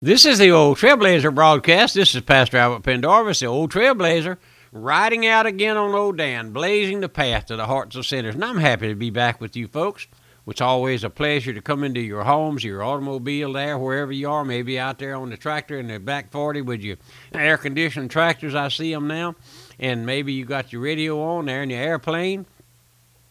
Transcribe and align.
This 0.00 0.24
is 0.24 0.38
the 0.38 0.52
Old 0.52 0.78
Trailblazer 0.78 1.34
broadcast. 1.34 1.94
This 1.94 2.14
is 2.14 2.20
Pastor 2.20 2.56
Albert 2.56 2.84
Pendarvis, 2.84 3.40
the 3.40 3.46
Old 3.46 3.72
Trailblazer, 3.72 4.36
riding 4.70 5.26
out 5.26 5.44
again 5.44 5.76
on 5.76 5.92
Old 5.92 6.18
Dan, 6.18 6.52
blazing 6.52 7.00
the 7.00 7.08
path 7.08 7.46
to 7.46 7.56
the 7.56 7.66
hearts 7.66 7.96
of 7.96 8.06
sinners. 8.06 8.36
And 8.36 8.44
I'm 8.44 8.58
happy 8.58 8.86
to 8.86 8.94
be 8.94 9.10
back 9.10 9.40
with 9.40 9.56
you 9.56 9.66
folks. 9.66 10.06
It's 10.46 10.60
always 10.60 11.02
a 11.02 11.10
pleasure 11.10 11.52
to 11.52 11.60
come 11.60 11.82
into 11.82 11.98
your 11.98 12.22
homes, 12.22 12.62
your 12.62 12.84
automobile 12.84 13.54
there, 13.54 13.76
wherever 13.76 14.12
you 14.12 14.30
are, 14.30 14.44
maybe 14.44 14.78
out 14.78 15.00
there 15.00 15.16
on 15.16 15.30
the 15.30 15.36
tractor 15.36 15.80
in 15.80 15.88
the 15.88 15.98
back 15.98 16.30
40 16.30 16.60
with 16.60 16.80
your 16.80 16.98
air 17.32 17.58
conditioned 17.58 18.12
tractors. 18.12 18.54
I 18.54 18.68
see 18.68 18.94
them 18.94 19.08
now. 19.08 19.34
And 19.80 20.06
maybe 20.06 20.32
you 20.32 20.44
got 20.44 20.72
your 20.72 20.82
radio 20.82 21.20
on 21.20 21.46
there 21.46 21.64
in 21.64 21.70
your 21.70 21.82
airplane. 21.82 22.46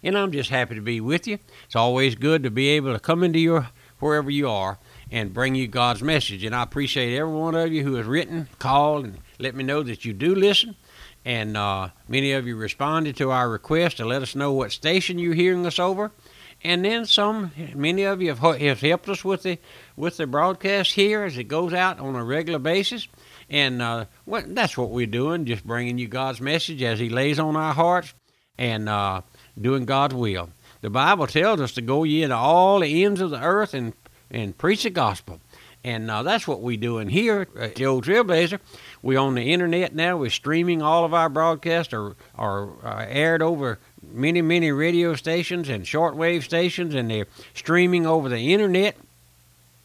And 0.04 0.18
I'm 0.18 0.34
just 0.34 0.50
happy 0.50 0.76
to 0.76 0.82
be 0.82 1.00
with 1.00 1.28
you. 1.28 1.40
It's 1.64 1.78
always 1.78 2.16
good 2.16 2.44
to 2.44 2.52
be 2.52 2.68
able 2.72 2.92
to 2.92 3.00
come 3.00 3.24
into 3.24 3.40
your 3.40 3.70
wherever 4.00 4.30
you 4.30 4.50
are 4.50 4.80
and 5.12 5.34
bring 5.34 5.56
you 5.56 5.68
God's 5.68 6.02
message. 6.02 6.44
And 6.44 6.56
I 6.56 6.64
appreciate 6.64 7.18
every 7.18 7.34
one 7.34 7.56
of 7.56 7.72
you 7.72 7.84
who 7.84 7.96
has 7.96 8.06
written, 8.06 8.48
called, 8.60 9.06
and 9.06 9.18
let 9.40 9.56
me 9.56 9.64
know 9.64 9.84
that 9.84 10.06
you 10.06 10.14
do 10.14 10.36
listen. 10.36 10.76
And 11.26 11.58
uh, 11.58 11.90
many 12.08 12.32
of 12.32 12.48
you 12.48 12.56
responded 12.56 13.18
to 13.18 13.32
our 13.32 13.50
request 13.50 13.98
to 13.98 14.06
let 14.06 14.22
us 14.22 14.36
know 14.36 14.54
what 14.54 14.72
station 14.72 15.20
you're 15.20 15.34
hearing 15.34 15.66
us 15.66 15.80
over. 15.80 16.12
And 16.64 16.84
then 16.84 17.06
some, 17.06 17.52
many 17.76 18.04
of 18.04 18.22
you 18.22 18.34
have, 18.34 18.60
have 18.60 18.82
helped 18.82 19.10
us 19.10 19.24
with 19.24 19.44
the 19.44 19.60
with 19.96 20.18
the 20.18 20.26
broadcast 20.26 20.94
here 20.94 21.24
as 21.24 21.38
it 21.38 21.44
goes 21.44 21.74
out 21.74 22.00
on 22.00 22.16
a 22.16 22.24
regular 22.24 22.60
basis. 22.60 23.08
And 23.50 23.82
uh, 23.82 24.06
that's 24.26 24.78
what 24.78 24.90
we're 24.90 25.06
doing, 25.06 25.46
just 25.46 25.66
bringing 25.66 25.98
you 25.98 26.08
God's 26.08 26.42
message 26.42 26.82
as 26.82 27.00
He 27.00 27.10
lays 27.10 27.40
on 27.40 27.56
our 27.56 27.74
hearts 27.74 28.14
and 28.58 28.90
uh, 28.90 29.22
doing 29.60 29.86
God's 29.86 30.16
will. 30.16 30.50
The 30.82 30.90
Bible 30.90 31.28
tells 31.28 31.62
us 31.62 31.74
to 31.74 31.82
go 31.82 32.04
ye 32.04 32.24
into 32.24 32.36
all 32.36 32.80
the 32.80 33.04
ends 33.04 33.22
of 33.22 33.30
the 33.30 33.42
earth 33.42 33.74
and 33.74 33.94
and 34.32 34.58
preach 34.58 34.84
the 34.84 34.90
gospel. 34.90 35.40
And 35.84 36.12
uh, 36.12 36.24
that's 36.24 36.48
what 36.48 36.62
we're 36.62 36.78
doing 36.78 37.08
here 37.08 37.48
at 37.58 37.76
the 37.76 37.86
Old 37.86 38.04
Trailblazer. 38.06 38.60
We're 39.02 39.20
on 39.20 39.36
the 39.36 39.54
internet 39.54 39.96
now. 39.96 40.18
We're 40.18 40.30
streaming 40.30 40.82
all 40.82 41.06
of 41.06 41.14
our 41.14 41.30
broadcasts 41.30 41.94
are, 41.94 42.16
are 42.36 42.70
uh, 42.84 43.06
aired 43.08 43.42
over 43.42 43.80
many, 44.12 44.42
many 44.42 44.72
radio 44.72 45.16
stations 45.16 45.70
and 45.70 45.86
shortwave 45.86 46.44
stations, 46.44 46.94
and 46.94 47.10
they're 47.10 47.28
streaming 47.54 48.06
over 48.06 48.28
the 48.28 48.54
internet. 48.54 48.98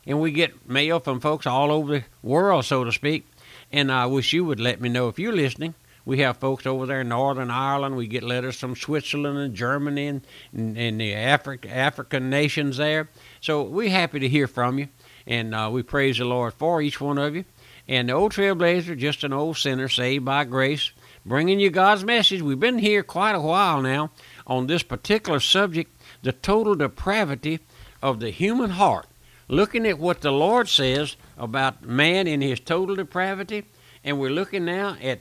And 0.07 0.21
we 0.21 0.33
get 0.33 0.69
mail 0.69 0.99
from 0.99 1.21
folks 1.21 1.47
all 1.47 1.71
over 1.71 1.99
the 1.99 2.05
world, 2.23 2.65
so 2.65 2.83
to 2.83 2.91
speak. 2.91 3.25
And 3.71 3.93
I 3.93 4.07
wish 4.07 4.33
you 4.33 4.45
would 4.45 4.61
let 4.61 4.81
me 4.81 4.89
know 4.89 5.09
if 5.09 5.19
you're 5.19 5.33
listening. 5.33 5.75
We 6.05 6.19
have 6.19 6.39
folks 6.39 6.67
over 6.67 6.87
there 6.87 7.03
in 7.03 7.09
Northern 7.11 7.51
Ireland. 7.51 7.97
We 7.97 8.09
get 8.09 8.25
letters 8.25 8.59
from 8.59 8.75
Switzerland 8.75 9.39
and 9.39 9.55
Germany 9.55 10.09
and, 10.09 10.27
and, 10.53 10.77
and 10.77 11.01
the 11.01 11.13
Afri- 11.13 11.71
African 11.71 12.29
nations 12.29 12.77
there. 12.77 13.09
So 13.41 13.63
we're 13.63 13.91
happy 13.91 14.19
to 14.19 14.29
hear 14.29 14.49
from 14.49 14.79
you, 14.79 14.89
and 15.27 15.55
uh, 15.55 15.71
we 15.73 15.83
praise 15.83 16.19
the 16.19 16.25
Lord 16.25 16.55
for 16.55 16.83
each 16.83 17.01
one 17.01 17.19
of 17.19 17.37
you. 17.37 17.45
And 17.87 18.09
the 18.09 18.15
old 18.15 18.33
trailblazer, 18.33 18.97
just 18.97 19.25
an 19.25 19.33
old 19.33 19.57
sinner 19.57 19.89
saved 19.89 20.25
by 20.25 20.45
grace, 20.45 20.93
bringing 21.25 21.61
you 21.61 21.71
God's 21.71 22.05
message. 22.05 22.43
We've 22.43 22.59
been 22.59 22.79
here 22.79 23.03
quite 23.03 23.35
a 23.35 23.41
while 23.41 23.81
now 23.81 24.11
on 24.47 24.67
this 24.67 24.83
particular 24.83 25.41
subject, 25.41 25.93
the 26.23 26.33
total 26.33 26.75
depravity 26.75 27.61
of 28.03 28.19
the 28.19 28.31
human 28.31 28.71
heart, 28.71 29.07
looking 29.49 29.87
at 29.87 29.99
what 29.99 30.21
the 30.21 30.33
Lord 30.33 30.69
says 30.69 31.17
about 31.37 31.85
man 31.85 32.27
in 32.27 32.41
his 32.41 32.59
total 32.59 32.97
depravity, 32.97 33.65
and 34.05 34.19
we're 34.19 34.31
looking 34.31 34.65
now 34.65 34.97
at 35.01 35.21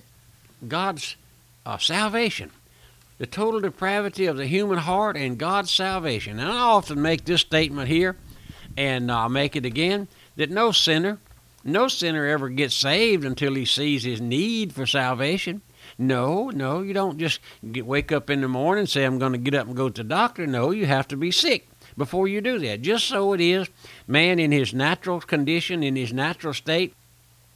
God's 0.67 1.15
uh, 1.65 1.77
salvation 1.77 2.51
the 3.21 3.27
total 3.27 3.59
depravity 3.59 4.25
of 4.25 4.35
the 4.35 4.47
human 4.47 4.79
heart 4.79 5.15
and 5.15 5.37
God's 5.37 5.69
salvation. 5.69 6.39
And 6.39 6.49
I 6.49 6.57
often 6.57 7.03
make 7.03 7.23
this 7.23 7.41
statement 7.41 7.87
here, 7.87 8.17
and 8.75 9.11
I'll 9.11 9.29
make 9.29 9.55
it 9.55 9.63
again 9.63 10.07
that 10.37 10.49
no 10.49 10.71
sinner, 10.71 11.19
no 11.63 11.87
sinner 11.87 12.25
ever 12.25 12.49
gets 12.49 12.73
saved 12.73 13.23
until 13.23 13.53
he 13.53 13.63
sees 13.63 14.03
his 14.03 14.19
need 14.19 14.73
for 14.73 14.87
salvation. 14.87 15.61
No, 15.99 16.49
no, 16.49 16.81
you 16.81 16.95
don't 16.95 17.19
just 17.19 17.41
get, 17.71 17.85
wake 17.85 18.11
up 18.11 18.31
in 18.31 18.41
the 18.41 18.47
morning 18.47 18.79
and 18.79 18.89
say, 18.89 19.03
I'm 19.03 19.19
going 19.19 19.33
to 19.33 19.37
get 19.37 19.53
up 19.53 19.67
and 19.67 19.75
go 19.75 19.87
to 19.87 20.01
the 20.01 20.09
doctor. 20.09 20.47
No, 20.47 20.71
you 20.71 20.87
have 20.87 21.07
to 21.09 21.15
be 21.15 21.29
sick 21.29 21.69
before 21.95 22.27
you 22.27 22.41
do 22.41 22.57
that. 22.57 22.81
Just 22.81 23.05
so 23.05 23.33
it 23.33 23.41
is, 23.41 23.69
man 24.07 24.39
in 24.39 24.51
his 24.51 24.73
natural 24.73 25.21
condition, 25.21 25.83
in 25.83 25.95
his 25.95 26.11
natural 26.11 26.55
state, 26.55 26.95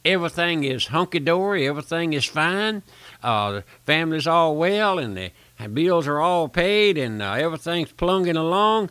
everything 0.06 0.64
is 0.64 0.88
hunky 0.88 1.20
dory, 1.20 1.68
everything 1.68 2.14
is 2.14 2.26
fine, 2.26 2.84
uh, 3.24 3.52
the 3.52 3.64
family's 3.84 4.28
all 4.28 4.56
well, 4.56 5.00
and 5.00 5.18
the 5.18 5.32
bills 5.70 6.08
are 6.08 6.22
all 6.22 6.48
paid 6.48 6.98
and 6.98 7.22
uh, 7.22 7.34
everything's 7.34 7.92
plunging 7.92 8.38
along, 8.38 8.90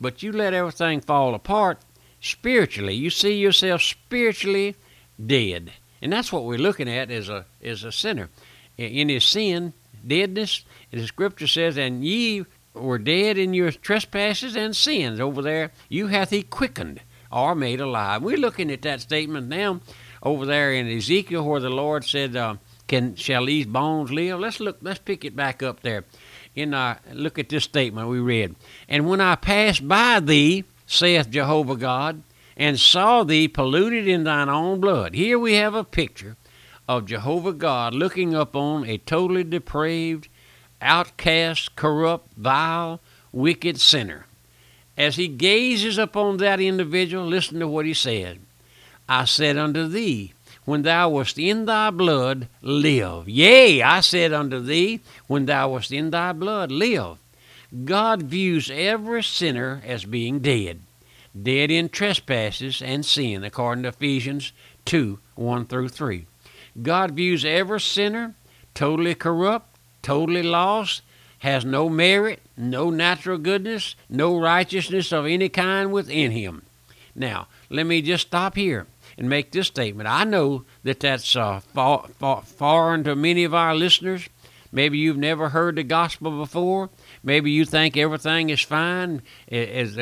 but 0.00 0.22
you 0.22 0.30
let 0.30 0.54
everything 0.54 1.00
fall 1.00 1.34
apart 1.34 1.78
spiritually. 2.20 2.94
You 2.94 3.10
see 3.10 3.38
yourself 3.38 3.82
spiritually 3.82 4.76
dead. 5.24 5.72
And 6.02 6.12
that's 6.12 6.32
what 6.32 6.44
we're 6.44 6.58
looking 6.58 6.88
at 6.88 7.10
as 7.10 7.28
a 7.28 7.46
as 7.62 7.84
a 7.84 7.92
sinner. 7.92 8.30
In 8.78 9.10
his 9.10 9.24
sin, 9.24 9.74
deadness, 10.06 10.64
the 10.90 11.06
scripture 11.06 11.46
says, 11.46 11.76
and 11.76 12.02
ye 12.02 12.46
were 12.72 12.98
dead 12.98 13.36
in 13.36 13.52
your 13.52 13.70
trespasses 13.70 14.56
and 14.56 14.74
sins 14.74 15.20
over 15.20 15.42
there, 15.42 15.72
you 15.88 16.06
hath 16.06 16.30
he 16.30 16.42
quickened 16.42 17.00
or 17.30 17.54
made 17.54 17.80
alive. 17.80 18.22
We're 18.22 18.38
looking 18.38 18.70
at 18.70 18.82
that 18.82 19.02
statement 19.02 19.48
now 19.48 19.80
over 20.22 20.46
there 20.46 20.72
in 20.72 20.88
Ezekiel 20.88 21.44
where 21.44 21.60
the 21.60 21.70
Lord 21.70 22.04
said, 22.04 22.36
uh, 22.36 22.56
can 22.86 23.14
shall 23.14 23.46
these 23.46 23.66
bones 23.66 24.10
live? 24.10 24.40
Let's 24.40 24.58
look. 24.58 24.78
Let's 24.80 24.98
pick 24.98 25.24
it 25.24 25.36
back 25.36 25.62
up 25.62 25.80
there. 25.80 26.04
In 26.56 26.74
our 26.74 26.98
look 27.12 27.38
at 27.38 27.48
this 27.48 27.62
statement 27.62 28.08
we 28.08 28.18
read. 28.18 28.56
And 28.88 29.08
when 29.08 29.20
I 29.20 29.36
passed 29.36 29.86
by 29.86 30.18
thee, 30.18 30.64
saith 30.86 31.30
Jehovah 31.30 31.76
God, 31.76 32.22
and 32.56 32.80
saw 32.80 33.22
thee 33.22 33.46
polluted 33.46 34.08
in 34.08 34.24
thine 34.24 34.48
own 34.48 34.80
blood. 34.80 35.14
Here 35.14 35.38
we 35.38 35.54
have 35.54 35.74
a 35.74 35.84
picture 35.84 36.36
of 36.88 37.06
Jehovah 37.06 37.52
God 37.52 37.94
looking 37.94 38.34
upon 38.34 38.84
a 38.84 38.98
totally 38.98 39.44
depraved, 39.44 40.26
outcast, 40.82 41.76
corrupt, 41.76 42.34
vile, 42.36 43.00
wicked 43.30 43.80
sinner. 43.80 44.26
As 44.96 45.14
he 45.14 45.28
gazes 45.28 45.96
upon 45.96 46.38
that 46.38 46.60
individual, 46.60 47.24
listen 47.24 47.60
to 47.60 47.68
what 47.68 47.86
he 47.86 47.94
said. 47.94 48.40
I 49.12 49.24
said 49.24 49.58
unto 49.58 49.88
thee, 49.88 50.34
when 50.64 50.82
thou 50.82 51.08
wast 51.08 51.36
in 51.36 51.64
thy 51.64 51.90
blood, 51.90 52.46
live. 52.62 53.28
Yea, 53.28 53.82
I 53.82 54.02
said 54.02 54.32
unto 54.32 54.60
thee, 54.60 55.00
when 55.26 55.46
thou 55.46 55.70
wast 55.70 55.90
in 55.90 56.10
thy 56.10 56.32
blood, 56.32 56.70
live. 56.70 57.18
God 57.84 58.22
views 58.22 58.70
every 58.72 59.24
sinner 59.24 59.82
as 59.84 60.04
being 60.04 60.38
dead, 60.38 60.82
dead 61.42 61.72
in 61.72 61.88
trespasses 61.88 62.80
and 62.80 63.04
sin, 63.04 63.42
according 63.42 63.82
to 63.82 63.88
Ephesians 63.88 64.52
2 64.84 65.18
1 65.34 65.66
through 65.66 65.88
3. 65.88 66.26
God 66.80 67.10
views 67.10 67.44
every 67.44 67.80
sinner 67.80 68.34
totally 68.74 69.16
corrupt, 69.16 69.76
totally 70.02 70.44
lost, 70.44 71.02
has 71.40 71.64
no 71.64 71.88
merit, 71.88 72.42
no 72.56 72.90
natural 72.90 73.38
goodness, 73.38 73.96
no 74.08 74.38
righteousness 74.38 75.12
of 75.12 75.26
any 75.26 75.48
kind 75.48 75.90
within 75.90 76.30
him. 76.30 76.62
Now, 77.12 77.48
let 77.70 77.86
me 77.86 78.02
just 78.02 78.28
stop 78.28 78.54
here 78.54 78.86
and 79.20 79.28
make 79.28 79.52
this 79.52 79.66
statement. 79.66 80.08
I 80.08 80.24
know 80.24 80.64
that 80.82 81.00
that's 81.00 81.36
uh, 81.36 81.60
far, 81.60 82.08
far, 82.18 82.42
foreign 82.42 83.04
to 83.04 83.14
many 83.14 83.44
of 83.44 83.54
our 83.54 83.74
listeners. 83.74 84.26
Maybe 84.72 84.98
you've 84.98 85.18
never 85.18 85.50
heard 85.50 85.76
the 85.76 85.82
gospel 85.82 86.38
before. 86.38 86.88
Maybe 87.22 87.50
you 87.50 87.66
think 87.66 87.96
everything 87.96 88.48
is 88.48 88.62
fine. 88.62 89.20
As 89.50 89.98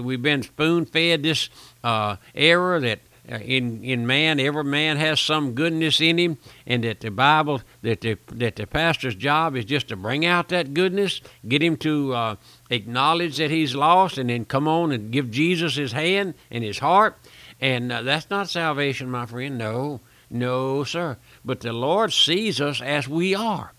we've 0.00 0.22
been 0.22 0.42
spoon 0.42 0.86
fed 0.86 1.22
this 1.22 1.50
uh, 1.84 2.16
error 2.34 2.80
that 2.80 3.00
uh, 3.30 3.38
in 3.38 3.82
in 3.82 4.06
man, 4.06 4.38
every 4.38 4.62
man 4.62 4.96
has 4.96 5.20
some 5.20 5.52
goodness 5.52 6.00
in 6.00 6.16
him, 6.16 6.38
and 6.64 6.84
that 6.84 7.00
the 7.00 7.10
Bible, 7.10 7.60
that 7.82 8.00
the 8.00 8.16
that 8.28 8.54
the 8.54 8.66
pastor's 8.68 9.16
job 9.16 9.56
is 9.56 9.64
just 9.64 9.88
to 9.88 9.96
bring 9.96 10.24
out 10.24 10.48
that 10.50 10.72
goodness, 10.72 11.20
get 11.46 11.60
him 11.60 11.76
to 11.78 12.14
uh, 12.14 12.36
acknowledge 12.70 13.38
that 13.38 13.50
he's 13.50 13.74
lost, 13.74 14.16
and 14.16 14.30
then 14.30 14.44
come 14.44 14.68
on 14.68 14.92
and 14.92 15.10
give 15.10 15.32
Jesus 15.32 15.74
his 15.74 15.90
hand 15.90 16.34
and 16.52 16.62
his 16.62 16.78
heart, 16.78 17.18
and 17.60 17.90
uh, 17.90 18.02
that's 18.02 18.30
not 18.30 18.50
salvation, 18.50 19.10
my 19.10 19.26
friend. 19.26 19.58
No, 19.58 20.00
no, 20.30 20.84
sir. 20.84 21.16
But 21.44 21.60
the 21.60 21.72
Lord 21.72 22.12
sees 22.12 22.60
us 22.60 22.80
as 22.80 23.08
we 23.08 23.34
are. 23.34 23.72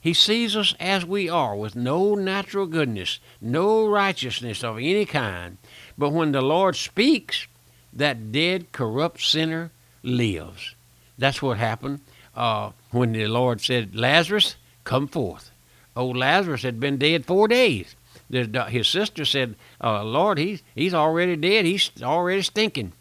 He 0.00 0.12
sees 0.12 0.54
us 0.54 0.74
as 0.78 1.06
we 1.06 1.30
are, 1.30 1.56
with 1.56 1.74
no 1.74 2.14
natural 2.14 2.66
goodness, 2.66 3.20
no 3.40 3.88
righteousness 3.88 4.62
of 4.62 4.76
any 4.76 5.06
kind. 5.06 5.56
But 5.96 6.10
when 6.10 6.32
the 6.32 6.42
Lord 6.42 6.76
speaks, 6.76 7.46
that 7.92 8.32
dead, 8.32 8.72
corrupt 8.72 9.22
sinner 9.22 9.70
lives. 10.02 10.74
That's 11.16 11.40
what 11.40 11.56
happened 11.58 12.00
uh, 12.36 12.72
when 12.90 13.12
the 13.12 13.28
Lord 13.28 13.60
said, 13.60 13.94
Lazarus, 13.94 14.56
come 14.82 15.06
forth. 15.06 15.50
Old 15.96 16.16
Lazarus 16.16 16.62
had 16.62 16.80
been 16.80 16.98
dead 16.98 17.24
four 17.24 17.48
days. 17.48 17.94
His 18.30 18.88
sister 18.88 19.24
said, 19.24 19.54
uh, 19.82 20.02
Lord, 20.02 20.38
he's, 20.38 20.62
he's 20.74 20.92
already 20.92 21.36
dead. 21.36 21.64
He's 21.64 21.90
already 22.02 22.42
stinking. 22.42 22.92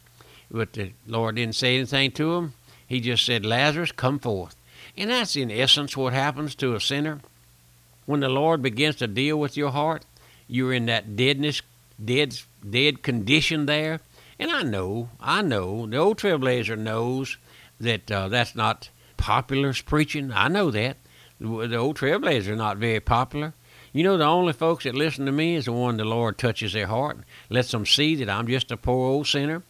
But 0.53 0.73
the 0.73 0.93
Lord 1.07 1.35
didn't 1.35 1.55
say 1.55 1.75
anything 1.75 2.11
to 2.11 2.35
him. 2.35 2.53
He 2.87 2.99
just 2.99 3.25
said, 3.25 3.43
Lazarus, 3.43 3.91
come 3.91 4.19
forth. 4.19 4.55
And 4.95 5.09
that's 5.09 5.35
in 5.35 5.49
essence 5.49 5.97
what 5.97 6.13
happens 6.13 6.53
to 6.55 6.75
a 6.75 6.79
sinner. 6.79 7.21
When 8.05 8.19
the 8.19 8.29
Lord 8.29 8.61
begins 8.61 8.97
to 8.97 9.07
deal 9.07 9.39
with 9.39 9.57
your 9.57 9.71
heart, 9.71 10.05
you're 10.47 10.73
in 10.73 10.85
that 10.85 11.15
deadness, 11.15 11.63
dead, 12.03 12.39
dead 12.69 13.01
condition 13.01 13.65
there. 13.65 14.01
And 14.37 14.51
I 14.51 14.61
know, 14.61 15.09
I 15.19 15.41
know, 15.41 15.87
the 15.87 15.97
old 15.97 16.19
trailblazer 16.19 16.77
knows 16.77 17.37
that 17.79 18.11
uh, 18.11 18.27
that's 18.27 18.55
not 18.55 18.89
popular 19.17 19.73
preaching. 19.85 20.31
I 20.31 20.49
know 20.49 20.69
that. 20.69 20.97
The, 21.39 21.77
old 21.77 21.97
trailblazers 21.97 22.47
are 22.47 22.55
not 22.55 22.77
very 22.77 22.99
popular. 22.99 23.53
You 23.91 24.03
know, 24.03 24.17
the 24.17 24.25
only 24.25 24.53
folks 24.53 24.83
that 24.83 24.95
listen 24.95 25.25
to 25.25 25.31
me 25.31 25.55
is 25.55 25.65
the 25.65 25.71
one 25.71 25.97
the 25.97 26.05
Lord 26.05 26.37
touches 26.37 26.73
their 26.73 26.87
heart, 26.87 27.15
and 27.17 27.25
lets 27.49 27.71
them 27.71 27.85
see 27.85 28.15
that 28.15 28.29
I'm 28.29 28.47
just 28.47 28.71
a 28.71 28.77
poor 28.77 29.09
old 29.09 29.27
sinner, 29.27 29.63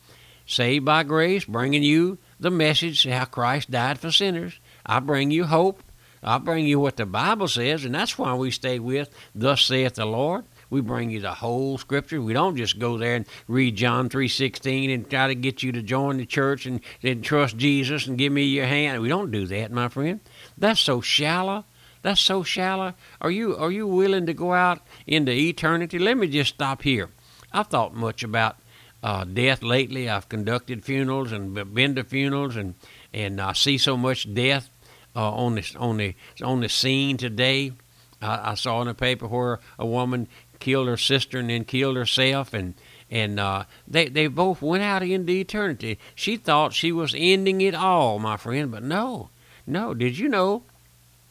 saved 0.45 0.86
by 0.86 1.04
grace, 1.04 1.45
bringing 1.45 1.84
you 1.84 2.18
the 2.40 2.51
message 2.51 3.07
how 3.07 3.25
Christ 3.25 3.72
died 3.72 4.00
for 4.00 4.12
sinners. 4.12 4.60
I 4.86 5.00
bring 5.00 5.31
you 5.31 5.45
hope. 5.45 5.81
I 6.22 6.38
bring 6.38 6.66
you 6.66 6.80
what 6.80 6.95
the 6.95 7.06
Bible 7.06 7.50
says, 7.50 7.84
and 7.84 7.94
that's 7.94 8.18
why 8.18 8.34
we 8.34 8.50
stay 8.50 8.80
with, 8.80 9.10
Thus 9.36 9.62
saith 9.63 9.95
the 9.95 10.06
Lord. 10.06 10.45
We 10.69 10.81
bring 10.81 11.12
you 11.12 11.19
the 11.19 11.34
whole 11.34 11.78
scripture. 11.78 12.22
We 12.22 12.34
don't 12.34 12.56
just 12.56 12.80
go 12.80 12.98
there 12.98 13.16
and 13.16 13.28
read 13.48 13.75
John 13.75 14.10
3:16 14.10 14.90
and 14.90 15.07
try 15.07 15.28
to 15.28 15.36
get 15.36 15.62
you 15.62 15.72
to 15.74 15.84
join 15.84 16.18
the 16.18 16.25
church 16.25 16.66
and 16.66 16.80
then 17.01 17.22
trust 17.22 17.57
Jesus 17.57 18.07
and 18.07 18.18
give 18.18 18.34
me 18.34 18.45
your 18.45 18.66
hand. 18.66 19.01
We 19.01 19.10
don't 19.10 19.30
do 19.30 19.45
that, 19.48 19.72
my 19.72 19.88
friend. 19.90 20.19
That's 20.57 20.80
so 20.80 21.00
shallow. 21.00 21.66
That's 22.01 22.22
so 22.22 22.42
shallow. 22.42 22.95
Are 23.22 23.30
you 23.30 23.56
are 23.56 23.72
you 23.72 23.86
willing 23.86 24.25
to 24.25 24.34
go 24.34 24.54
out 24.54 24.81
into 25.06 25.31
eternity? 25.31 26.00
Let 26.00 26.18
me 26.18 26.28
just 26.28 26.56
stop 26.56 26.81
here. 26.81 27.10
I've 27.51 27.68
thought 27.68 27.94
much 27.94 28.24
about 28.24 28.57
uh, 29.03 29.25
death 29.25 29.61
lately. 29.61 30.09
I've 30.09 30.29
conducted 30.29 30.83
funerals 30.83 31.31
and 31.31 31.73
been 31.73 31.95
to 31.95 32.03
funerals, 32.03 32.55
and 32.55 32.75
and 33.13 33.39
I 33.39 33.53
see 33.53 33.77
so 33.77 33.97
much 33.97 34.33
death 34.33 34.69
uh, 35.15 35.31
on 35.31 35.55
the 35.55 35.75
on 35.77 35.97
the 35.97 36.15
on 36.41 36.61
the 36.61 36.69
scene 36.69 37.17
today. 37.17 37.73
I, 38.21 38.51
I 38.51 38.53
saw 38.55 38.81
in 38.81 38.88
the 38.88 38.94
paper 38.94 39.27
where 39.27 39.59
a 39.77 39.85
woman 39.85 40.27
killed 40.59 40.88
her 40.88 40.97
sister 40.97 41.39
and 41.39 41.50
then 41.50 41.65
killed 41.65 41.97
herself 41.97 42.53
and 42.53 42.73
and 43.11 43.39
uh, 43.39 43.65
they 43.88 44.07
they 44.07 44.27
both 44.27 44.61
went 44.61 44.81
out 44.81 45.03
into 45.03 45.33
eternity. 45.33 45.99
She 46.15 46.38
thought 46.38 46.73
she 46.73 46.91
was 46.91 47.13
ending 47.15 47.61
it 47.61 47.75
all, 47.75 48.17
my 48.17 48.38
friend, 48.38 48.71
but 48.71 48.81
no, 48.81 49.29
no. 49.67 49.94
Did 49.94 50.17
you 50.17 50.29
know? 50.29 50.63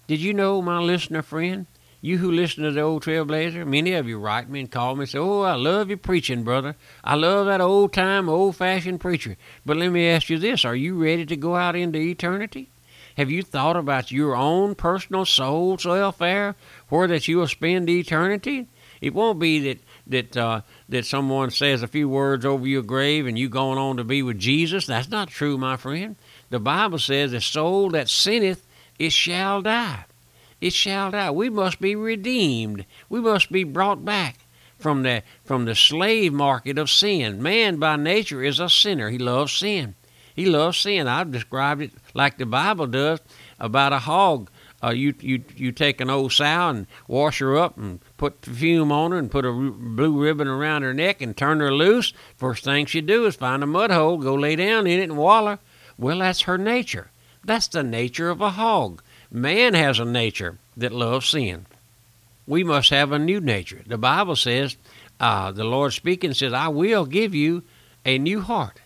Did 0.06 0.20
you 0.20 0.34
know, 0.34 0.60
my 0.60 0.78
listener 0.78 1.22
friend? 1.22 1.66
You 2.04 2.19
who 2.19 2.32
listen 2.32 2.64
to 2.64 2.72
the 2.72 2.81
old 2.81 3.04
Trailblazer, 3.04 3.64
many 3.64 3.93
of 3.93 4.08
you 4.08 4.19
write 4.19 4.50
me 4.50 4.58
and 4.58 4.69
call 4.69 4.96
me 4.96 5.02
and 5.02 5.08
say, 5.08 5.20
"Oh, 5.20 5.43
I 5.43 5.54
love 5.54 5.88
your 5.88 5.99
preaching, 5.99 6.43
brother. 6.43 6.75
I 7.04 7.14
love 7.14 7.46
that 7.46 7.60
old 7.60 7.93
time, 7.93 8.28
old 8.28 8.56
fashioned 8.56 8.99
preacher." 8.99 9.37
But 9.64 9.76
let 9.76 9.93
me 9.93 10.08
ask 10.08 10.28
you 10.28 10.37
this: 10.37 10.64
Are 10.64 10.75
you 10.75 11.00
ready 11.00 11.25
to 11.25 11.37
go 11.37 11.54
out 11.54 11.76
into 11.76 12.00
eternity? 12.00 12.70
Have 13.16 13.31
you 13.31 13.40
thought 13.43 13.76
about 13.76 14.10
your 14.10 14.34
own 14.34 14.75
personal 14.75 15.25
soul's 15.25 15.84
welfare, 15.84 16.56
where 16.88 17.06
that 17.06 17.28
you 17.28 17.37
will 17.37 17.46
spend 17.46 17.88
eternity? 17.88 18.66
It 19.00 19.14
won't 19.14 19.38
be 19.38 19.60
that 19.60 19.78
that 20.08 20.37
uh, 20.37 20.62
that 20.88 21.06
someone 21.06 21.52
says 21.52 21.84
a 21.84 21.87
few 21.87 22.08
words 22.08 22.44
over 22.44 22.66
your 22.66 22.82
grave 22.82 23.28
and 23.28 23.38
you 23.38 23.49
going 23.49 23.78
on 23.78 23.96
to 23.99 24.02
be 24.02 24.25
with 24.25 24.40
Jesus. 24.40 24.87
That's 24.87 25.08
not 25.08 25.28
true, 25.28 25.56
my 25.56 25.76
friend. 25.76 26.16
The 26.50 26.58
Bible 26.58 26.99
says, 26.99 27.31
"The 27.31 27.40
soul 27.40 27.90
that 27.90 28.08
sinneth, 28.08 28.66
it 28.99 29.12
shall 29.12 29.62
die. 29.62 30.06
It 30.62 30.73
shall 30.73 31.11
die." 31.11 31.31
We 31.31 31.50
must 31.50 31.79
be 31.79 31.94
redeemed. 31.94 32.87
We 33.11 33.20
must 33.20 33.53
be 33.53 33.64
brought 33.64 34.05
back 34.05 34.47
from 34.79 35.03
the 35.03 35.23
from 35.44 35.67
the 35.67 35.75
slave 35.75 36.32
market 36.32 36.79
of 36.79 36.88
sin. 36.88 37.43
Man 37.43 37.76
by 37.76 37.97
nature 37.97 38.43
is 38.43 38.59
a 38.59 38.70
sinner. 38.70 39.11
He 39.11 39.19
loves 39.19 39.53
sin. 39.53 39.94
He 40.35 40.47
loves 40.47 40.79
sin. 40.79 41.06
I've 41.06 41.31
described 41.31 41.82
it 41.82 41.93
like 42.14 42.38
the 42.38 42.47
Bible 42.47 42.87
does 42.87 43.20
about 43.61 43.93
a 43.93 43.99
hog 43.99 44.49
uh, 44.82 44.91
you 44.91 45.14
you 45.20 45.44
you 45.55 45.70
take 45.70 46.00
an 46.00 46.11
old 46.11 46.32
sow 46.32 46.69
and 46.70 46.87
wash 47.06 47.38
her 47.38 47.56
up 47.56 47.76
and 47.79 48.00
put 48.17 48.41
perfume 48.41 48.91
on 48.91 49.12
her 49.12 49.19
and 49.19 49.31
put 49.31 49.44
a 49.44 49.53
blue 49.53 50.20
ribbon 50.20 50.49
around 50.49 50.82
her 50.82 50.93
neck 50.93 51.23
and 51.23 51.37
turn 51.37 51.61
her 51.61 51.73
loose. 51.73 52.12
First 52.37 52.64
thing 52.64 52.87
she 52.87 53.00
do 53.00 53.26
is 53.26 53.37
find 53.37 53.62
a 53.62 53.67
mud 53.67 53.93
hole, 53.93 54.19
go 54.19 54.35
lay 54.35 54.56
down 54.56 54.87
in 54.87 54.99
it 54.99 55.05
and 55.05 55.17
waller. 55.17 55.61
Well, 55.97 56.19
that's 56.19 56.43
her 56.43 56.59
nature. 56.59 57.11
That's 57.44 57.69
the 57.69 57.82
nature 57.82 58.31
of 58.31 58.41
a 58.41 58.50
hog. 58.50 59.03
Man 59.32 59.75
has 59.75 59.99
a 59.99 60.05
nature 60.05 60.58
that 60.76 60.93
loves 60.93 61.31
sin. 61.31 61.67
We 62.46 62.62
must 62.62 62.90
have 62.90 63.12
a 63.12 63.19
new 63.19 63.40
nature. 63.40 63.82
The 63.87 63.99
Bible 63.99 64.37
says, 64.37 64.76
uh, 65.19 65.52
the 65.52 65.64
Lord 65.64 65.93
speaking 65.93 66.34
says, 66.34 66.52
I 66.52 66.69
will 66.69 67.06
give 67.06 67.34
you 67.34 67.62
a 68.05 68.19
new 68.19 68.40
heart. 68.43 68.81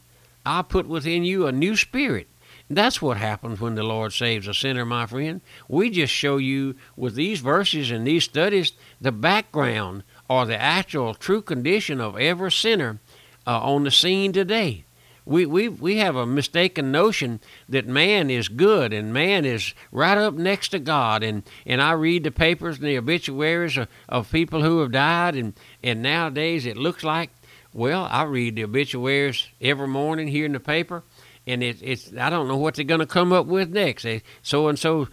I'll 0.44 0.62
put 0.62 0.86
within 0.86 1.24
you 1.24 1.46
a 1.46 1.52
new 1.52 1.74
spirit 1.76 2.28
that's 2.68 3.00
what 3.00 3.16
happens 3.16 3.60
when 3.60 3.76
the 3.76 3.84
Lord 3.84 4.12
saves 4.12 4.48
a 4.48 4.54
sinner, 4.54 4.84
my 4.84 5.06
friend. 5.06 5.40
We 5.68 5.90
just 5.90 6.12
show 6.12 6.36
you 6.36 6.74
with 6.96 7.14
these 7.14 7.40
verses 7.40 7.90
and 7.90 8.06
these 8.06 8.24
studies 8.24 8.72
the 9.00 9.12
background 9.12 10.02
or 10.28 10.46
the 10.46 10.60
actual 10.60 11.14
true 11.14 11.42
condition 11.42 12.00
of 12.00 12.18
every 12.18 12.50
sinner 12.50 12.98
uh, 13.46 13.60
on 13.60 13.84
the 13.84 13.92
scene 13.92 14.32
today. 14.32 14.84
We, 15.26 15.44
we, 15.44 15.68
we 15.68 15.96
have 15.96 16.16
a 16.16 16.24
mistaken 16.24 16.90
notion 16.92 17.40
that 17.68 17.86
man 17.86 18.30
is 18.30 18.48
good 18.48 18.92
and 18.92 19.12
man 19.12 19.44
is 19.44 19.74
right 19.92 20.16
up 20.16 20.34
next 20.34 20.68
to 20.68 20.78
God. 20.78 21.22
And, 21.22 21.42
and 21.66 21.82
I 21.82 21.92
read 21.92 22.24
the 22.24 22.30
papers 22.30 22.78
and 22.78 22.86
the 22.86 22.96
obituaries 22.96 23.76
of, 23.76 23.88
of 24.08 24.30
people 24.30 24.62
who 24.62 24.80
have 24.80 24.92
died, 24.92 25.34
and, 25.34 25.52
and 25.82 26.00
nowadays 26.00 26.64
it 26.64 26.76
looks 26.76 27.02
like, 27.02 27.30
well, 27.72 28.08
I 28.10 28.22
read 28.22 28.56
the 28.56 28.64
obituaries 28.64 29.48
every 29.60 29.88
morning 29.88 30.28
here 30.28 30.46
in 30.46 30.52
the 30.52 30.60
paper 30.60 31.02
and 31.48 31.62
it, 31.62 31.80
it's 31.80 32.12
I 32.18 32.28
don't 32.28 32.48
know 32.48 32.56
what 32.56 32.74
they're 32.74 32.84
going 32.84 32.98
to 32.98 33.06
come 33.06 33.32
up 33.32 33.46
with 33.46 33.70
next. 33.70 34.02
They 34.02 34.22
so 34.42 34.66
and 34.66 34.76
so 34.78 35.06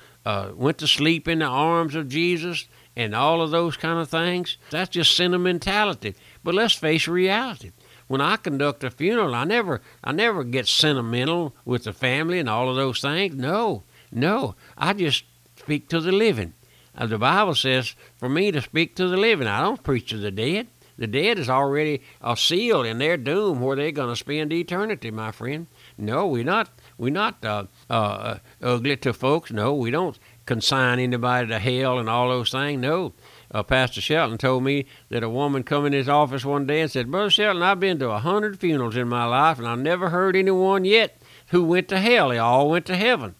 went 0.55 0.79
to 0.79 0.87
sleep 0.87 1.27
in 1.27 1.39
the 1.39 1.45
arms 1.45 1.93
of 1.93 2.07
Jesus, 2.07 2.67
and 2.95 3.15
all 3.15 3.41
of 3.41 3.51
those 3.51 3.77
kind 3.77 3.99
of 3.99 4.09
things. 4.09 4.57
That's 4.69 4.89
just 4.89 5.15
sentimentality. 5.15 6.15
But 6.43 6.55
let's 6.55 6.73
face 6.73 7.07
reality. 7.07 7.71
When 8.13 8.21
I 8.21 8.35
conduct 8.35 8.83
a 8.83 8.91
funeral, 8.91 9.33
I 9.33 9.43
never 9.43 9.81
I 10.03 10.11
never 10.11 10.43
get 10.43 10.67
sentimental 10.67 11.55
with 11.65 11.85
the 11.85 11.93
family 11.93 12.37
and 12.37 12.47
all 12.47 12.69
of 12.69 12.75
those 12.75 13.01
things. 13.01 13.33
No, 13.33 13.81
no, 14.11 14.53
I 14.77 14.93
just 14.93 15.23
speak 15.55 15.89
to 15.89 15.99
the 15.99 16.11
living. 16.11 16.53
Uh, 16.95 17.07
the 17.07 17.17
Bible 17.17 17.55
says 17.55 17.95
for 18.17 18.29
me 18.29 18.51
to 18.51 18.61
speak 18.61 18.95
to 18.97 19.07
the 19.07 19.17
living. 19.17 19.47
I 19.47 19.61
don't 19.61 19.81
preach 19.81 20.11
to 20.11 20.17
the 20.17 20.29
dead. 20.29 20.67
The 20.95 21.07
dead 21.07 21.39
is 21.39 21.49
already 21.49 22.03
uh, 22.21 22.35
sealed 22.35 22.85
in 22.85 22.99
their 22.99 23.17
doom 23.17 23.61
where 23.61 23.75
they're 23.75 23.91
going 23.91 24.09
to 24.09 24.15
spend 24.15 24.53
eternity, 24.53 25.09
my 25.09 25.31
friend. 25.31 25.65
No, 25.97 26.27
we're 26.27 26.43
not. 26.43 26.69
We're 26.99 27.09
not 27.09 27.43
uh, 27.43 27.63
uh, 27.89 28.37
ugly 28.61 28.95
to 28.97 29.13
folks. 29.13 29.51
No, 29.51 29.73
we 29.73 29.89
don't 29.89 30.19
consign 30.45 30.99
anybody 30.99 31.47
to 31.47 31.57
hell 31.57 31.97
and 31.97 32.07
all 32.07 32.29
those 32.29 32.51
things. 32.51 32.79
No. 32.79 33.13
Uh, 33.53 33.61
Pastor 33.61 34.01
Shelton 34.01 34.39
told 34.39 34.63
me 34.63 34.85
that 35.09 35.21
a 35.23 35.29
woman 35.29 35.63
come 35.63 35.85
in 35.85 35.93
his 35.93 36.09
office 36.09 36.43
one 36.43 36.65
day 36.65 36.81
and 36.81 36.89
said, 36.89 37.11
Brother 37.11 37.29
Shelton, 37.29 37.61
I've 37.61 37.79
been 37.79 37.99
to 37.99 38.09
a 38.09 38.19
hundred 38.19 38.59
funerals 38.59 38.97
in 38.97 39.07
my 39.07 39.25
life, 39.25 39.59
and 39.59 39.67
I've 39.67 39.79
never 39.79 40.09
heard 40.09 40.35
anyone 40.35 40.85
yet 40.85 41.21
who 41.47 41.63
went 41.63 41.87
to 41.89 41.99
hell. 41.99 42.29
They 42.29 42.39
all 42.39 42.69
went 42.69 42.87
to 42.87 42.95
heaven. 42.95 43.35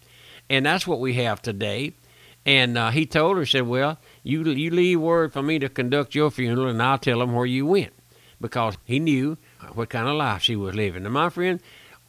And 0.50 0.66
that's 0.66 0.86
what 0.86 1.00
we 1.00 1.16
have 1.16 1.42
today. 1.42 1.94
And 2.46 2.78
uh, 2.78 2.92
he 2.92 3.06
told 3.06 3.38
her, 3.38 3.44
he 3.44 3.50
said, 3.50 3.68
Well, 3.68 3.98
you, 4.22 4.44
you 4.44 4.70
leave 4.70 5.00
word 5.00 5.34
for 5.34 5.42
me 5.42 5.58
to 5.60 5.70
conduct 5.70 6.14
your 6.14 6.30
funeral, 6.30 6.68
and 6.68 6.82
I'll 6.82 7.00
tell 7.00 7.20
them 7.20 7.34
where 7.34 7.46
you 7.46 7.66
went. 7.66 7.94
Because 8.40 8.78
he 8.84 9.00
knew 9.00 9.38
what 9.74 9.90
kind 9.90 10.08
of 10.08 10.16
life 10.16 10.44
she 10.44 10.56
was 10.56 10.76
living. 10.76 11.06
And 11.06 11.14
my 11.14 11.30
friend, 11.30 11.62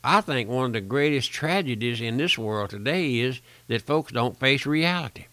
I 0.03 0.21
think 0.21 0.51
one 0.51 0.67
of 0.67 0.73
the 0.73 0.81
greatest 0.81 1.33
tragedies 1.33 2.01
in 2.01 2.17
this 2.17 2.37
world 2.37 2.71
today 2.71 3.21
is 3.21 3.41
that 3.69 3.83
folks 3.83 4.13
don't 4.13 4.39
face 4.39 4.67
reality. 4.67 5.27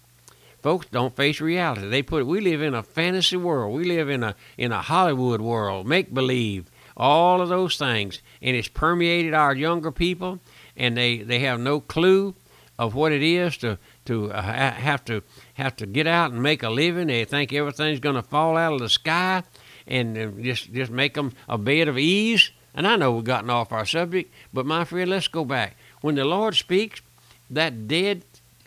Folks 0.61 0.87
don't 0.91 1.15
face 1.15 1.41
reality. 1.41 1.87
They 1.87 2.01
put 2.01 2.25
we 2.25 2.41
live 2.41 2.61
in 2.61 2.73
a 2.73 2.83
fantasy 2.83 3.37
world. 3.37 3.73
We 3.75 3.83
live 3.83 4.09
in 4.09 4.23
a 4.23 4.35
in 4.57 4.71
a 4.71 4.81
Hollywood 4.81 5.41
world, 5.41 5.87
make 5.87 6.13
believe, 6.13 6.69
all 6.95 7.41
of 7.41 7.49
those 7.49 7.77
things, 7.77 8.21
and 8.41 8.55
it's 8.55 8.67
permeated 8.67 9.33
our 9.33 9.55
younger 9.55 9.91
people, 9.91 10.39
and 10.75 10.97
they 10.97 11.19
they 11.19 11.39
have 11.39 11.59
no 11.59 11.79
clue 11.79 12.35
of 12.77 12.95
what 12.95 13.11
it 13.11 13.23
is 13.23 13.57
to 13.57 13.77
to 14.05 14.31
uh, 14.31 14.41
have 14.41 15.03
to 15.05 15.23
have 15.55 15.75
to 15.77 15.85
get 15.85 16.07
out 16.07 16.31
and 16.31 16.41
make 16.41 16.63
a 16.63 16.69
living. 16.69 17.07
They 17.07 17.25
think 17.25 17.53
everything's 17.53 17.99
going 17.99 18.15
to 18.15 18.23
fall 18.23 18.57
out 18.57 18.73
of 18.73 18.79
the 18.79 18.89
sky, 18.89 19.43
and 19.87 20.17
uh, 20.17 20.27
just 20.41 20.71
just 20.73 20.91
make 20.91 21.15
them 21.15 21.33
a 21.49 21.57
bed 21.57 21.87
of 21.87 21.97
ease 21.97 22.51
and 22.73 22.87
I 22.87 22.95
know 22.95 23.11
we've 23.11 23.23
gotten 23.23 23.49
off 23.49 23.71
our 23.71 23.85
subject, 23.85 24.33
but 24.53 24.65
my 24.65 24.85
friend, 24.85 25.09
let's 25.09 25.27
go 25.27 25.43
back. 25.43 25.75
When 26.01 26.15
the 26.15 26.25
Lord 26.25 26.55
speaks, 26.55 27.01
that 27.49 27.87
dead 27.87 28.23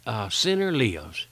uh, 0.06 0.28
sinner 0.28 0.72
lives. 0.72 1.26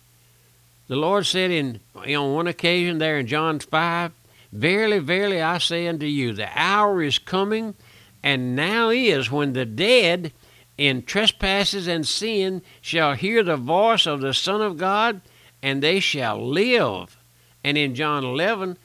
The 0.92 0.98
Lord 0.98 1.24
said 1.24 1.50
in 1.50 1.80
on 1.94 2.34
one 2.34 2.46
occasion 2.46 2.98
there 2.98 3.18
in 3.18 3.26
John 3.26 3.60
5, 3.60 4.12
Verily, 4.52 4.98
verily, 4.98 5.40
I 5.40 5.56
say 5.56 5.88
unto 5.88 6.04
you, 6.04 6.34
the 6.34 6.50
hour 6.54 7.02
is 7.02 7.18
coming, 7.18 7.74
and 8.22 8.54
now 8.54 8.90
is 8.90 9.30
when 9.30 9.54
the 9.54 9.64
dead 9.64 10.34
in 10.76 11.02
trespasses 11.02 11.86
and 11.88 12.06
sin 12.06 12.60
shall 12.82 13.14
hear 13.14 13.42
the 13.42 13.56
voice 13.56 14.04
of 14.04 14.20
the 14.20 14.34
Son 14.34 14.60
of 14.60 14.76
God, 14.76 15.22
and 15.62 15.82
they 15.82 15.98
shall 15.98 16.46
live. 16.46 17.16
And 17.64 17.78
in 17.78 17.94
John 17.94 18.22
11, 18.22 18.76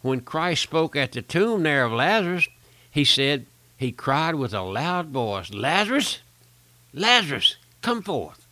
when 0.00 0.22
Christ 0.22 0.62
spoke 0.62 0.96
at 0.96 1.12
the 1.12 1.20
tomb 1.20 1.64
there 1.64 1.84
of 1.84 1.92
Lazarus, 1.92 2.48
he 2.90 3.04
said, 3.04 3.44
he 3.76 3.92
cried 3.92 4.36
with 4.36 4.54
a 4.54 4.62
loud 4.62 5.08
voice, 5.08 5.52
Lazarus, 5.52 6.20
Lazarus, 6.94 7.56
come 7.82 8.00
forth. 8.00 8.46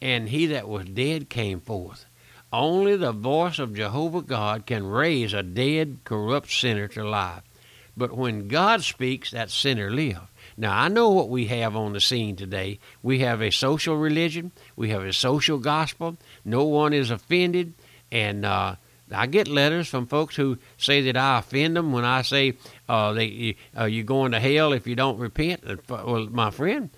And 0.00 0.30
he 0.30 0.46
that 0.46 0.66
was 0.66 0.86
dead 0.86 1.28
came 1.28 1.60
forth. 1.60 2.06
Only 2.52 2.96
the 2.96 3.12
voice 3.12 3.58
of 3.58 3.74
Jehovah 3.74 4.22
God 4.22 4.66
can 4.66 4.86
raise 4.86 5.32
a 5.32 5.42
dead, 5.42 6.00
corrupt 6.04 6.50
sinner 6.50 6.86
to 6.88 7.08
life. 7.08 7.42
But 7.96 8.12
when 8.16 8.48
God 8.48 8.82
speaks, 8.82 9.30
that 9.30 9.50
sinner 9.50 9.90
lives. 9.90 10.20
Now, 10.56 10.78
I 10.78 10.88
know 10.88 11.10
what 11.10 11.30
we 11.30 11.46
have 11.46 11.74
on 11.76 11.92
the 11.92 12.00
scene 12.00 12.36
today. 12.36 12.78
We 13.02 13.20
have 13.20 13.40
a 13.40 13.50
social 13.50 13.96
religion, 13.96 14.52
we 14.76 14.90
have 14.90 15.02
a 15.02 15.12
social 15.12 15.58
gospel. 15.58 16.18
No 16.44 16.64
one 16.64 16.92
is 16.92 17.10
offended. 17.10 17.74
And 18.10 18.44
uh, 18.44 18.76
I 19.10 19.26
get 19.26 19.48
letters 19.48 19.88
from 19.88 20.06
folks 20.06 20.36
who 20.36 20.58
say 20.76 21.00
that 21.02 21.16
I 21.16 21.38
offend 21.38 21.76
them 21.76 21.92
when 21.92 22.04
I 22.04 22.22
say 22.22 22.54
uh, 22.88 23.12
they, 23.12 23.56
uh, 23.78 23.84
you're 23.84 24.04
going 24.04 24.32
to 24.32 24.40
hell 24.40 24.72
if 24.72 24.86
you 24.86 24.94
don't 24.94 25.18
repent. 25.18 25.64
Well, 25.88 26.28
my 26.30 26.50
friend, 26.50 26.90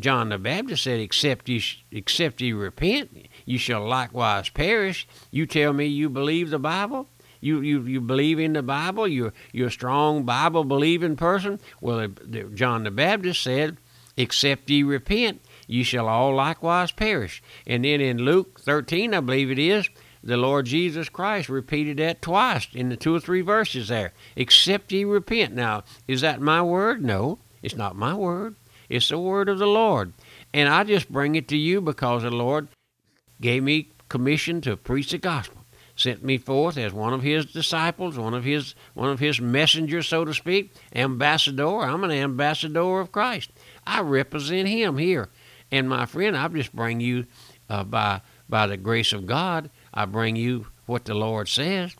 John 0.00 0.28
the 0.28 0.38
Baptist 0.38 0.84
said, 0.84 1.00
except 1.00 1.48
you, 1.48 1.60
except 1.90 2.40
you 2.40 2.56
repent, 2.56 3.28
you 3.44 3.58
shall 3.58 3.86
likewise 3.86 4.48
perish. 4.48 5.06
You 5.30 5.46
tell 5.46 5.72
me 5.72 5.86
you 5.86 6.08
believe 6.08 6.50
the 6.50 6.58
Bible? 6.58 7.08
You, 7.40 7.60
you, 7.60 7.82
you 7.82 8.00
believe 8.00 8.38
in 8.38 8.52
the 8.52 8.62
Bible? 8.62 9.08
You're, 9.08 9.32
you're 9.52 9.68
a 9.68 9.72
strong 9.72 10.22
Bible 10.22 10.64
believing 10.64 11.16
person? 11.16 11.58
Well, 11.80 12.08
John 12.54 12.84
the 12.84 12.90
Baptist 12.90 13.42
said, 13.42 13.78
Except 14.16 14.70
ye 14.70 14.82
repent, 14.82 15.40
you 15.66 15.84
shall 15.84 16.06
all 16.06 16.34
likewise 16.34 16.92
perish. 16.92 17.42
And 17.66 17.84
then 17.84 18.00
in 18.00 18.18
Luke 18.18 18.60
13, 18.60 19.14
I 19.14 19.20
believe 19.20 19.50
it 19.50 19.58
is, 19.58 19.88
the 20.22 20.36
Lord 20.36 20.66
Jesus 20.66 21.08
Christ 21.08 21.48
repeated 21.48 21.96
that 21.96 22.22
twice 22.22 22.68
in 22.74 22.90
the 22.90 22.96
two 22.96 23.14
or 23.14 23.20
three 23.20 23.40
verses 23.40 23.88
there. 23.88 24.12
Except 24.36 24.92
ye 24.92 25.04
repent. 25.04 25.54
Now, 25.54 25.82
is 26.06 26.20
that 26.20 26.40
my 26.40 26.62
word? 26.62 27.02
No, 27.02 27.38
it's 27.62 27.74
not 27.74 27.96
my 27.96 28.14
word. 28.14 28.54
It's 28.88 29.08
the 29.08 29.18
word 29.18 29.48
of 29.48 29.58
the 29.58 29.66
Lord. 29.66 30.12
And 30.54 30.68
I 30.68 30.84
just 30.84 31.10
bring 31.10 31.34
it 31.34 31.48
to 31.48 31.56
you 31.56 31.80
because 31.80 32.22
the 32.22 32.30
Lord 32.30 32.68
gave 33.42 33.62
me 33.62 33.90
commission 34.08 34.62
to 34.62 34.76
preach 34.76 35.10
the 35.10 35.18
gospel 35.18 35.62
sent 35.96 36.24
me 36.24 36.38
forth 36.38 36.76
as 36.76 36.92
one 36.92 37.12
of 37.12 37.22
his 37.22 37.46
disciples, 37.46 38.18
one 38.18 38.34
of 38.34 38.44
his 38.44 38.74
one 38.94 39.10
of 39.10 39.18
his 39.18 39.40
messengers, 39.40 40.08
so 40.08 40.24
to 40.24 40.34
speak, 40.34 40.72
ambassador. 40.94 41.80
I'm 41.80 42.04
an 42.04 42.10
ambassador 42.10 43.00
of 43.00 43.12
Christ. 43.12 43.50
I 43.86 44.00
represent 44.00 44.68
him 44.68 44.98
here. 44.98 45.28
And 45.70 45.88
my 45.88 46.06
friend, 46.06 46.36
I 46.36 46.48
just 46.48 46.74
bring 46.74 47.00
you 47.00 47.26
uh, 47.68 47.84
by 47.84 48.20
by 48.48 48.66
the 48.66 48.76
grace 48.76 49.12
of 49.12 49.26
God, 49.26 49.70
I 49.94 50.04
bring 50.04 50.36
you 50.36 50.66
what 50.86 51.04
the 51.04 51.14
Lord 51.14 51.48
says. 51.48 51.94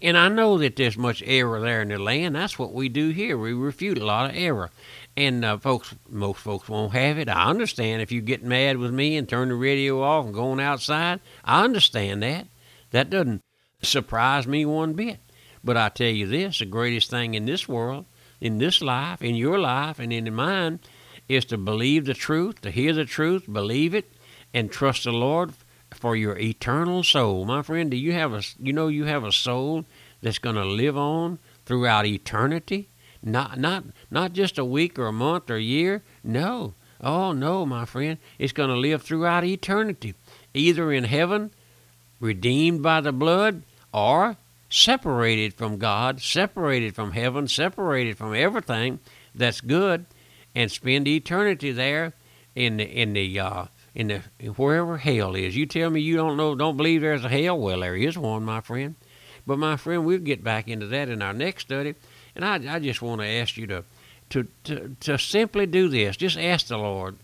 And 0.00 0.18
I 0.18 0.28
know 0.28 0.58
that 0.58 0.74
there's 0.74 0.96
much 0.96 1.22
error 1.24 1.60
there 1.60 1.82
in 1.82 1.88
the 1.88 1.98
land. 1.98 2.34
That's 2.34 2.58
what 2.58 2.72
we 2.72 2.88
do 2.88 3.10
here. 3.10 3.38
We 3.38 3.52
refute 3.52 3.98
a 3.98 4.04
lot 4.04 4.30
of 4.30 4.36
error. 4.36 4.70
And 5.16 5.44
uh, 5.44 5.58
folks, 5.58 5.94
most 6.08 6.40
folks 6.40 6.68
won't 6.68 6.92
have 6.92 7.18
it. 7.18 7.28
I 7.28 7.50
understand 7.50 8.00
if 8.00 8.10
you 8.10 8.22
get 8.22 8.42
mad 8.42 8.78
with 8.78 8.92
me 8.92 9.16
and 9.16 9.28
turn 9.28 9.50
the 9.50 9.54
radio 9.54 10.02
off 10.02 10.24
and 10.24 10.34
going 10.34 10.60
outside. 10.60 11.20
I 11.44 11.64
understand 11.64 12.22
that. 12.22 12.46
That 12.92 13.10
doesn't 13.10 13.42
surprise 13.82 14.46
me 14.46 14.64
one 14.64 14.94
bit. 14.94 15.18
But 15.64 15.76
I 15.76 15.90
tell 15.90 16.08
you 16.08 16.26
this 16.26 16.58
the 16.58 16.66
greatest 16.66 17.10
thing 17.10 17.34
in 17.34 17.44
this 17.44 17.68
world, 17.68 18.06
in 18.40 18.58
this 18.58 18.80
life, 18.80 19.22
in 19.22 19.34
your 19.34 19.58
life, 19.58 19.98
and 19.98 20.12
in 20.12 20.34
mine, 20.34 20.80
is 21.28 21.44
to 21.46 21.58
believe 21.58 22.04
the 22.06 22.14
truth, 22.14 22.60
to 22.62 22.70
hear 22.70 22.92
the 22.92 23.04
truth, 23.04 23.52
believe 23.52 23.94
it, 23.94 24.12
and 24.52 24.70
trust 24.70 25.04
the 25.04 25.12
Lord 25.12 25.52
for 25.94 26.16
your 26.16 26.38
eternal 26.38 27.04
soul. 27.04 27.44
My 27.44 27.62
friend, 27.62 27.90
do 27.90 27.96
you 27.96 28.12
have 28.12 28.32
a 28.32 28.42
you 28.58 28.72
know 28.72 28.88
you 28.88 29.04
have 29.04 29.24
a 29.24 29.32
soul 29.32 29.84
that's 30.20 30.38
going 30.38 30.56
to 30.56 30.64
live 30.64 30.96
on 30.96 31.38
throughout 31.64 32.06
eternity? 32.06 32.88
Not 33.22 33.58
not 33.58 33.84
not 34.10 34.32
just 34.32 34.58
a 34.58 34.64
week 34.64 34.98
or 34.98 35.06
a 35.06 35.12
month 35.12 35.50
or 35.50 35.56
a 35.56 35.62
year. 35.62 36.02
No. 36.24 36.74
Oh 37.00 37.32
no, 37.32 37.64
my 37.66 37.84
friend. 37.84 38.18
It's 38.38 38.52
going 38.52 38.70
to 38.70 38.76
live 38.76 39.02
throughout 39.02 39.44
eternity. 39.44 40.14
Either 40.54 40.92
in 40.92 41.04
heaven 41.04 41.50
redeemed 42.20 42.82
by 42.82 43.00
the 43.00 43.12
blood, 43.12 43.62
or 43.92 44.36
separated 44.70 45.52
from 45.52 45.76
God, 45.76 46.22
separated 46.22 46.94
from 46.94 47.12
heaven, 47.12 47.48
separated 47.48 48.16
from 48.16 48.34
everything 48.34 49.00
that's 49.34 49.60
good, 49.60 50.06
and 50.54 50.70
spend 50.70 51.06
eternity 51.06 51.72
there 51.72 52.14
in 52.54 52.78
the 52.78 52.84
in 52.84 53.12
the 53.12 53.38
uh, 53.38 53.64
in 53.94 54.08
the 54.08 54.48
wherever 54.56 54.96
hell 54.98 55.34
is. 55.34 55.56
You 55.56 55.66
tell 55.66 55.90
me 55.90 56.00
you 56.00 56.16
don't 56.16 56.36
know, 56.36 56.54
don't 56.54 56.76
believe 56.76 57.02
there's 57.02 57.24
a 57.24 57.28
hell. 57.28 57.58
Well, 57.58 57.80
there 57.80 57.96
is 57.96 58.16
one, 58.16 58.44
my 58.44 58.60
friend. 58.60 58.94
But 59.44 59.58
my 59.58 59.76
friend, 59.76 60.06
we'll 60.06 60.20
get 60.20 60.44
back 60.44 60.68
into 60.68 60.86
that 60.86 61.08
in 61.08 61.20
our 61.20 61.32
next 61.32 61.64
study. 61.64 61.96
And 62.34 62.44
I, 62.44 62.76
I 62.76 62.78
just 62.78 63.02
want 63.02 63.20
to 63.20 63.26
ask 63.26 63.56
you 63.56 63.66
to, 63.68 63.84
to, 64.30 64.48
to, 64.64 64.96
to 65.00 65.18
simply 65.18 65.66
do 65.66 65.88
this. 65.88 66.16
Just 66.16 66.38
ask 66.38 66.66
the 66.66 66.78
Lord 66.78 67.16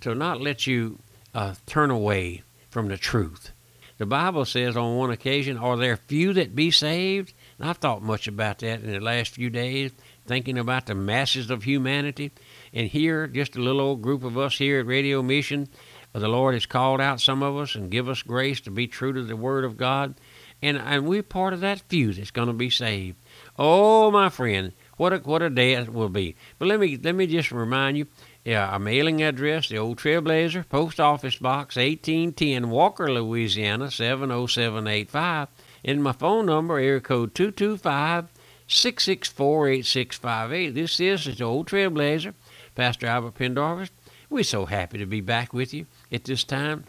to 0.00 0.14
not 0.14 0.40
let 0.40 0.66
you 0.66 0.98
uh, 1.34 1.54
turn 1.66 1.90
away 1.90 2.42
from 2.70 2.88
the 2.88 2.96
truth. 2.96 3.52
The 3.98 4.06
Bible 4.06 4.44
says 4.44 4.76
on 4.76 4.96
one 4.96 5.10
occasion, 5.10 5.56
Are 5.56 5.76
there 5.76 5.96
few 5.96 6.32
that 6.32 6.56
be 6.56 6.70
saved? 6.70 7.34
And 7.58 7.68
I've 7.68 7.76
thought 7.76 8.02
much 8.02 8.26
about 8.26 8.58
that 8.58 8.82
in 8.82 8.90
the 8.90 9.00
last 9.00 9.30
few 9.30 9.48
days, 9.50 9.92
thinking 10.26 10.58
about 10.58 10.86
the 10.86 10.94
masses 10.94 11.50
of 11.50 11.62
humanity. 11.62 12.32
And 12.72 12.88
here, 12.88 13.26
just 13.26 13.54
a 13.54 13.60
little 13.60 13.80
old 13.80 14.02
group 14.02 14.24
of 14.24 14.36
us 14.36 14.58
here 14.58 14.80
at 14.80 14.86
Radio 14.86 15.22
Mission, 15.22 15.68
the 16.12 16.28
Lord 16.28 16.54
has 16.54 16.66
called 16.66 17.00
out 17.00 17.20
some 17.20 17.42
of 17.42 17.56
us 17.56 17.74
and 17.74 17.90
give 17.90 18.08
us 18.08 18.22
grace 18.22 18.60
to 18.62 18.70
be 18.70 18.86
true 18.86 19.12
to 19.12 19.22
the 19.22 19.36
Word 19.36 19.64
of 19.64 19.76
God. 19.76 20.14
And, 20.60 20.76
and 20.78 21.06
we're 21.06 21.22
part 21.22 21.52
of 21.52 21.60
that 21.60 21.82
few 21.88 22.12
that's 22.12 22.30
going 22.30 22.48
to 22.48 22.54
be 22.54 22.70
saved. 22.70 23.16
Oh, 23.58 24.10
my 24.10 24.28
friend, 24.28 24.72
what 24.96 25.12
a, 25.12 25.18
what 25.18 25.42
a 25.42 25.50
day 25.50 25.74
it 25.74 25.92
will 25.92 26.08
be. 26.08 26.36
But 26.58 26.68
let 26.68 26.80
me, 26.80 26.98
let 27.02 27.14
me 27.14 27.26
just 27.26 27.52
remind 27.52 27.98
you 27.98 28.06
yeah, 28.44 28.66
our 28.68 28.78
mailing 28.80 29.22
address, 29.22 29.68
the 29.68 29.78
Old 29.78 29.98
Trailblazer, 29.98 30.68
Post 30.68 30.98
Office 30.98 31.36
Box 31.36 31.76
1810, 31.76 32.70
Walker, 32.70 33.12
Louisiana 33.12 33.90
70785. 33.90 35.48
And 35.84 36.02
my 36.02 36.12
phone 36.12 36.46
number, 36.46 36.78
area 36.78 37.00
code 37.00 37.34
225 37.34 38.26
664 38.66 39.68
8658. 39.68 40.70
This 40.70 40.98
is 40.98 41.36
the 41.36 41.44
Old 41.44 41.68
Trailblazer, 41.68 42.34
Pastor 42.74 43.06
Albert 43.06 43.34
Pendarvis. 43.34 43.90
We're 44.28 44.42
so 44.42 44.66
happy 44.66 44.98
to 44.98 45.06
be 45.06 45.20
back 45.20 45.52
with 45.52 45.72
you 45.72 45.86
at 46.10 46.24
this 46.24 46.42
time, 46.42 46.84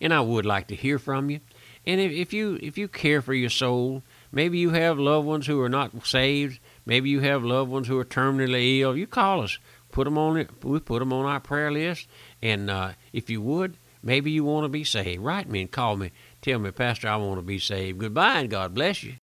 and 0.00 0.12
I 0.12 0.20
would 0.20 0.46
like 0.46 0.68
to 0.68 0.74
hear 0.74 0.98
from 0.98 1.30
you. 1.30 1.40
And 1.86 2.00
if, 2.00 2.10
if 2.10 2.32
you 2.32 2.58
if 2.62 2.76
you 2.76 2.88
care 2.88 3.22
for 3.22 3.34
your 3.34 3.50
soul, 3.50 4.02
maybe 4.32 4.58
you 4.58 4.70
have 4.70 4.98
loved 4.98 5.26
ones 5.26 5.46
who 5.46 5.60
are 5.60 5.68
not 5.68 6.06
saved, 6.06 6.60
maybe 6.86 7.10
you 7.10 7.20
have 7.20 7.44
loved 7.44 7.70
ones 7.70 7.88
who 7.88 7.98
are 7.98 8.04
terminally 8.04 8.80
ill, 8.80 8.96
you 8.96 9.06
call 9.06 9.42
us 9.42 9.58
put 9.90 10.04
them 10.04 10.18
on 10.18 10.36
it. 10.36 10.64
We 10.64 10.80
put 10.80 11.00
them 11.00 11.12
on 11.12 11.24
our 11.24 11.40
prayer 11.40 11.72
list, 11.72 12.08
and 12.42 12.70
uh, 12.70 12.92
if 13.12 13.30
you 13.30 13.40
would, 13.42 13.78
maybe 14.02 14.30
you 14.30 14.44
want 14.44 14.64
to 14.64 14.68
be 14.68 14.84
saved. 14.84 15.22
Write 15.22 15.48
me 15.48 15.62
and 15.62 15.70
call 15.70 15.96
me. 15.96 16.12
Tell 16.42 16.58
me, 16.58 16.70
Pastor, 16.70 17.08
I 17.08 17.16
want 17.16 17.38
to 17.38 17.42
be 17.42 17.58
saved. 17.58 17.98
Goodbye, 17.98 18.40
and 18.40 18.50
God 18.50 18.74
bless 18.74 19.02
you. 19.02 19.14